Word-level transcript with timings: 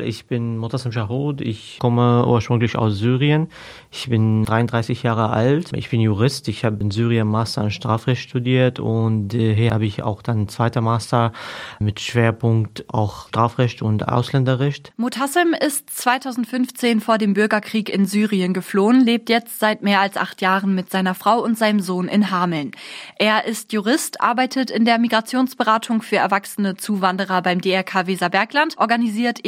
Ich 0.00 0.26
bin 0.26 0.58
Motassem 0.58 0.92
Shahud. 0.92 1.40
Ich 1.40 1.78
komme 1.78 2.26
ursprünglich 2.26 2.76
aus 2.76 2.98
Syrien. 2.98 3.48
Ich 3.90 4.08
bin 4.08 4.44
33 4.44 5.02
Jahre 5.02 5.30
alt. 5.30 5.72
Ich 5.74 5.90
bin 5.90 6.00
Jurist. 6.00 6.48
Ich 6.48 6.64
habe 6.64 6.80
in 6.80 6.90
Syrien 6.90 7.28
Master 7.28 7.64
in 7.64 7.70
Strafrecht 7.70 8.22
studiert 8.22 8.80
und 8.80 9.34
äh, 9.34 9.54
hier 9.54 9.70
habe 9.72 9.84
ich 9.84 10.02
auch 10.02 10.22
dann 10.22 10.38
einen 10.38 10.48
zweiten 10.48 10.84
Master 10.84 11.32
mit 11.78 12.00
Schwerpunkt 12.00 12.84
auch 12.88 13.28
Strafrecht 13.28 13.82
und 13.82 14.08
Ausländerrecht. 14.08 14.92
Motassem 14.96 15.54
ist 15.58 15.90
2015 15.90 17.00
vor 17.00 17.18
dem 17.18 17.34
Bürgerkrieg 17.34 17.88
in 17.88 18.06
Syrien 18.06 18.54
geflohen, 18.54 19.04
lebt 19.04 19.28
jetzt 19.28 19.58
seit 19.58 19.82
mehr 19.82 20.00
als 20.00 20.16
acht 20.16 20.40
Jahren 20.40 20.74
mit 20.74 20.90
seiner 20.90 21.14
Frau 21.14 21.42
und 21.42 21.58
seinem 21.58 21.80
Sohn 21.80 22.08
in 22.08 22.30
Hameln. 22.30 22.72
Er 23.16 23.46
ist 23.46 23.72
Jurist, 23.72 24.20
arbeitet 24.20 24.70
in 24.70 24.84
der 24.84 24.98
Migrationsberatung 24.98 26.02
für 26.02 26.16
erwachsene 26.16 26.76
Zuwanderer 26.76 27.42
beim 27.42 27.60
DRK 27.60 28.06
Weserbergland, 28.06 28.78
organisiert 28.78 29.40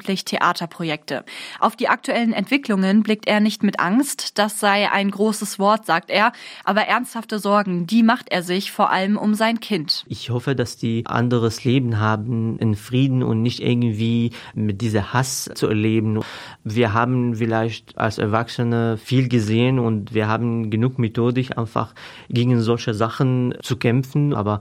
ehrenamtlich 0.00 0.24
Theaterprojekte. 0.24 1.24
Auf 1.58 1.76
die 1.76 1.88
aktuellen 1.88 2.32
Entwicklungen 2.32 3.02
blickt 3.02 3.26
er 3.26 3.40
nicht 3.40 3.62
mit 3.62 3.80
Angst, 3.80 4.38
das 4.38 4.58
sei 4.58 4.90
ein 4.90 5.10
großes 5.10 5.58
Wort, 5.58 5.86
sagt 5.86 6.10
er, 6.10 6.32
aber 6.64 6.82
ernsthafte 6.82 7.38
Sorgen, 7.38 7.86
die 7.86 8.02
macht 8.02 8.30
er 8.30 8.42
sich 8.42 8.72
vor 8.72 8.90
allem 8.90 9.16
um 9.16 9.34
sein 9.34 9.60
Kind. 9.60 10.04
Ich 10.08 10.30
hoffe, 10.30 10.54
dass 10.54 10.76
die 10.76 11.04
anderes 11.06 11.64
Leben 11.64 11.98
haben 11.98 12.58
in 12.58 12.74
Frieden 12.74 13.22
und 13.22 13.42
nicht 13.42 13.60
irgendwie 13.60 14.32
mit 14.54 14.80
dieser 14.80 15.12
Hass 15.12 15.50
zu 15.54 15.68
erleben. 15.68 16.20
Wir 16.64 16.92
haben 16.92 17.36
vielleicht 17.36 17.98
als 17.98 18.18
Erwachsene 18.18 18.96
viel 18.96 19.28
gesehen 19.28 19.78
und 19.78 20.14
wir 20.14 20.28
haben 20.28 20.70
genug 20.70 20.98
Methodik 20.98 21.58
einfach 21.58 21.94
gegen 22.28 22.60
solche 22.60 22.94
Sachen 22.94 23.54
zu 23.62 23.76
kämpfen, 23.76 24.34
aber 24.34 24.60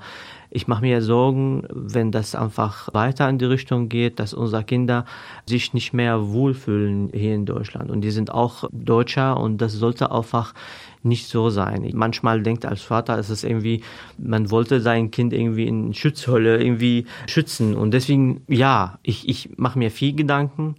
ich 0.52 0.68
mache 0.68 0.82
mir 0.82 1.02
Sorgen, 1.02 1.64
wenn 1.70 2.12
das 2.12 2.36
einfach 2.36 2.94
weiter 2.94 3.30
in 3.30 3.38
die 3.38 3.46
Richtung 3.46 3.88
geht, 3.88 4.20
dass 4.20 4.34
unsere 4.34 4.64
Kinder 4.64 5.06
sich 5.46 5.74
nicht 5.74 5.94
mehr 5.94 6.30
wohlfühlen 6.30 7.10
hier 7.14 7.36
in 7.36 7.46
Deutschland. 7.46 7.92
Und 7.92 8.02
die 8.02 8.12
sind 8.12 8.32
auch 8.32 8.68
Deutscher 8.72 9.40
und 9.40 9.60
das 9.60 9.74
sollte 9.74 10.12
einfach 10.12 10.54
nicht 11.04 11.28
so 11.28 11.50
sein. 11.50 11.90
Manchmal 11.94 12.42
denkt 12.42 12.66
als 12.66 12.82
Vater, 12.82 13.18
es 13.18 13.30
ist 13.30 13.44
irgendwie, 13.44 13.84
man 14.18 14.52
wollte 14.52 14.82
sein 14.82 15.12
Kind 15.12 15.34
irgendwie 15.34 15.68
in 15.68 15.94
Schutzhölle 15.94 16.62
irgendwie 16.62 17.06
schützen. 17.28 17.76
Und 17.76 17.92
deswegen, 17.92 18.42
ja, 18.48 19.00
ich, 19.04 19.30
ich 19.30 19.58
mache 19.58 19.80
mir 19.80 19.92
viel 19.92 20.14
Gedanken. 20.14 20.76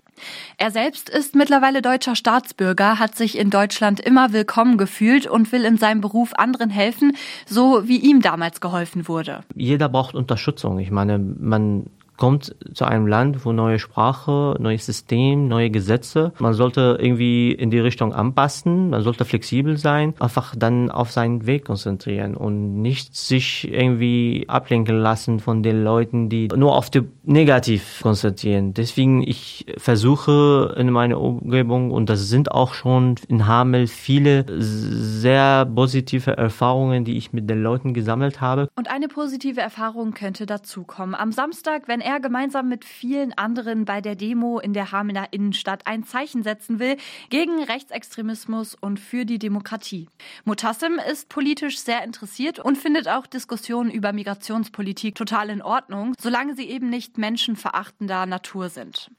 Er 0.57 0.71
selbst 0.71 1.09
ist 1.09 1.35
mittlerweile 1.35 1.83
deutscher 1.83 2.17
Staatsbürger, 2.17 2.99
hat 2.99 3.17
sich 3.17 3.39
in 3.39 3.51
Deutschland 3.51 4.01
immer 4.01 4.33
willkommen 4.33 4.79
gefühlt 4.79 5.27
und 5.27 5.51
will 5.53 5.65
in 5.65 5.77
seinem 5.77 6.01
Beruf 6.01 6.35
anderen 6.35 6.71
helfen, 6.71 7.17
so 7.47 7.89
wie 7.89 7.99
ihm 7.99 8.21
damals 8.21 8.61
geholfen 8.61 9.09
wurde. 9.09 9.41
Jeder 9.55 9.89
braucht 9.89 10.15
Unterstützung. 10.15 10.79
Ich 10.79 10.91
meine, 10.91 11.19
man 11.19 11.87
kommt 12.21 12.55
zu 12.75 12.85
einem 12.85 13.07
Land, 13.07 13.45
wo 13.45 13.53
neue 13.53 13.79
Sprache, 13.79 14.55
neues 14.61 14.87
System, 14.87 15.49
neue 15.49 15.71
Gesetze. 15.71 16.33
Man 16.39 16.53
sollte 16.53 16.99
irgendwie 17.01 17.51
in 17.51 17.71
die 17.71 17.81
Richtung 17.81 18.13
anpassen, 18.13 18.91
man 18.91 19.03
sollte 19.03 19.25
flexibel 19.25 19.79
sein, 19.79 20.15
einfach 20.21 20.55
dann 20.55 20.91
auf 20.91 21.11
seinen 21.11 21.47
Weg 21.47 21.65
konzentrieren 21.65 22.37
und 22.37 22.83
nicht 22.83 23.17
sich 23.17 23.73
irgendwie 23.73 24.45
ablenken 24.49 24.99
lassen 24.99 25.41
von 25.41 25.63
den 25.63 25.83
Leuten, 25.83 26.29
die 26.29 26.49
nur 26.55 26.77
auf 26.77 26.91
die 26.91 27.03
Negativ 27.25 28.01
konzentrieren. 28.03 28.75
Deswegen 28.75 29.23
ich 29.23 29.65
versuche 29.79 30.75
in 30.77 30.91
meiner 30.91 31.19
Umgebung 31.19 31.91
und 31.91 32.11
das 32.11 32.29
sind 32.29 32.53
auch 32.53 32.75
schon 32.75 33.15
in 33.29 33.47
Hamel 33.47 33.87
viele 33.87 34.45
sehr 34.59 35.65
positive 35.65 36.37
Erfahrungen, 36.37 37.07
die 37.07 37.17
ich 37.17 37.33
mit 37.33 37.49
den 37.49 37.63
Leuten 37.63 37.95
gesammelt 37.95 38.43
habe. 38.43 38.69
Und 38.77 38.91
eine 38.91 39.09
positive 39.09 39.61
Erfahrung 39.61 40.13
könnte 40.13 40.45
dazukommen. 40.45 41.15
Am 41.15 41.33
Samstag, 41.33 41.89
wenn 41.89 42.01
er 42.01 42.10
er 42.11 42.21
gemeinsam 42.21 42.69
mit 42.69 42.85
vielen 42.85 43.33
anderen 43.39 43.85
bei 43.85 44.01
der 44.01 44.17
Demo 44.17 44.59
in 44.59 44.73
der 44.73 44.91
Hamelner 44.91 45.29
Innenstadt 45.31 45.87
ein 45.87 46.03
Zeichen 46.03 46.43
setzen 46.43 46.79
will 46.81 46.97
gegen 47.29 47.63
Rechtsextremismus 47.63 48.75
und 48.75 48.99
für 48.99 49.25
die 49.25 49.39
Demokratie. 49.39 50.09
Mutassim 50.45 51.01
ist 51.11 51.29
politisch 51.29 51.79
sehr 51.79 52.03
interessiert 52.03 52.59
und 52.59 52.77
findet 52.77 53.09
auch 53.09 53.27
Diskussionen 53.27 53.91
über 53.91 54.13
Migrationspolitik 54.13 55.15
total 55.15 55.51
in 55.51 55.63
Ordnung, 55.63 56.15
solange 56.19 56.57
sie 56.57 56.69
eben 56.69 56.91
nicht 56.91 57.17
menschenverachtender 57.17 58.27
Natur 58.27 58.69
sind. 58.71 59.11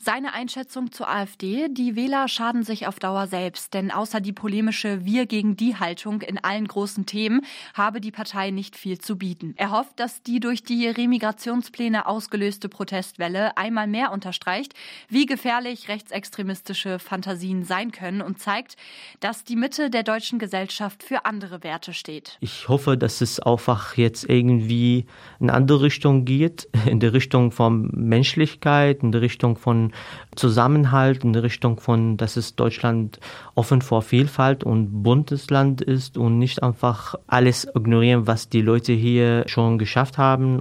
Seine 0.00 0.34
Einschätzung 0.34 0.92
zur 0.92 1.08
AfD, 1.08 1.68
die 1.68 1.96
Wähler 1.96 2.28
schaden 2.28 2.62
sich 2.62 2.86
auf 2.86 2.98
Dauer 2.98 3.26
selbst, 3.26 3.74
denn 3.74 3.90
außer 3.90 4.20
die 4.20 4.32
polemische 4.32 5.04
Wir 5.04 5.26
gegen 5.26 5.56
die 5.56 5.76
Haltung 5.76 6.22
in 6.22 6.38
allen 6.38 6.66
großen 6.66 7.06
Themen 7.06 7.42
habe 7.74 8.00
die 8.00 8.10
Partei 8.10 8.50
nicht 8.50 8.76
viel 8.76 8.98
zu 8.98 9.16
bieten. 9.16 9.54
Er 9.56 9.70
hofft, 9.70 10.00
dass 10.00 10.22
die 10.22 10.40
durch 10.40 10.62
die 10.62 10.88
Remigrationspläne 10.88 12.06
ausgelöste 12.06 12.68
Protestwelle 12.68 13.56
einmal 13.56 13.86
mehr 13.86 14.12
unterstreicht, 14.12 14.74
wie 15.08 15.26
gefährlich 15.26 15.88
rechtsextremistische 15.88 16.98
Fantasien 16.98 17.64
sein 17.64 17.92
können 17.92 18.22
und 18.22 18.38
zeigt, 18.38 18.76
dass 19.20 19.44
die 19.44 19.56
Mitte 19.56 19.90
der 19.90 20.02
deutschen 20.02 20.38
Gesellschaft 20.38 21.02
für 21.02 21.24
andere 21.24 21.62
Werte 21.62 21.92
steht. 21.92 22.38
Ich 22.40 22.68
hoffe, 22.68 22.96
dass 22.96 23.20
es 23.20 23.40
einfach 23.40 23.96
jetzt 23.96 24.28
irgendwie 24.28 25.06
in 25.40 25.48
eine 25.48 25.54
andere 25.54 25.82
Richtung 25.82 26.24
geht, 26.24 26.68
in 26.86 27.00
die 27.00 27.06
Richtung 27.06 27.50
von 27.50 27.90
Menschlichkeit, 27.92 29.02
in 29.02 29.12
die 29.12 29.18
Richtung 29.18 29.57
von 29.58 29.92
Zusammenhalt, 30.34 31.24
in 31.24 31.34
Richtung 31.34 31.78
von, 31.78 32.16
dass 32.16 32.36
es 32.36 32.56
Deutschland 32.56 33.20
offen 33.54 33.82
vor 33.82 34.00
Vielfalt 34.00 34.64
und 34.64 35.02
Bundesland 35.02 35.82
ist 35.82 36.16
und 36.16 36.38
nicht 36.38 36.62
einfach 36.62 37.14
alles 37.26 37.68
ignorieren, 37.74 38.26
was 38.26 38.48
die 38.48 38.62
Leute 38.62 38.94
hier 38.94 39.44
schon 39.46 39.78
geschafft 39.78 40.16
haben 40.16 40.56